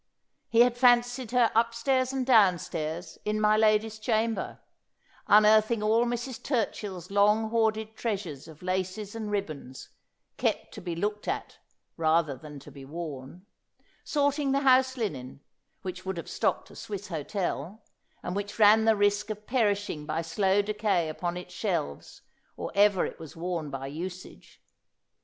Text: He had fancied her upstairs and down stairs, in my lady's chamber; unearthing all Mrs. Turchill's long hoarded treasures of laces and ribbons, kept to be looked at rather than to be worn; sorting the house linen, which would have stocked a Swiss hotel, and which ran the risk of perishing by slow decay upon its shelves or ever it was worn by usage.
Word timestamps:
He 0.49 0.61
had 0.61 0.75
fancied 0.77 1.29
her 1.29 1.51
upstairs 1.53 2.11
and 2.11 2.25
down 2.25 2.57
stairs, 2.57 3.19
in 3.23 3.39
my 3.39 3.55
lady's 3.55 3.99
chamber; 3.99 4.59
unearthing 5.27 5.83
all 5.83 6.05
Mrs. 6.05 6.41
Turchill's 6.41 7.11
long 7.11 7.51
hoarded 7.51 7.95
treasures 7.95 8.47
of 8.47 8.63
laces 8.63 9.13
and 9.13 9.29
ribbons, 9.29 9.89
kept 10.37 10.73
to 10.73 10.81
be 10.81 10.95
looked 10.95 11.27
at 11.27 11.59
rather 11.97 12.35
than 12.35 12.57
to 12.61 12.71
be 12.71 12.83
worn; 12.83 13.45
sorting 14.03 14.53
the 14.53 14.61
house 14.61 14.97
linen, 14.97 15.39
which 15.83 16.03
would 16.03 16.17
have 16.17 16.27
stocked 16.27 16.71
a 16.71 16.75
Swiss 16.75 17.09
hotel, 17.09 17.83
and 18.23 18.35
which 18.35 18.57
ran 18.57 18.85
the 18.85 18.95
risk 18.95 19.29
of 19.29 19.45
perishing 19.45 20.07
by 20.07 20.23
slow 20.23 20.63
decay 20.63 21.09
upon 21.09 21.37
its 21.37 21.53
shelves 21.53 22.23
or 22.57 22.71
ever 22.73 23.05
it 23.05 23.19
was 23.19 23.35
worn 23.35 23.69
by 23.69 23.85
usage. 23.85 24.63